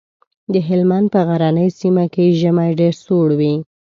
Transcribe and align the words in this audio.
د 0.53 0.55
هلمند 0.67 1.07
په 1.13 1.19
غرنۍ 1.27 1.69
سيمه 1.79 2.05
کې 2.13 2.35
ژمی 2.39 2.71
ډېر 2.79 2.93
سوړ 3.03 3.27
وي. 3.39 3.53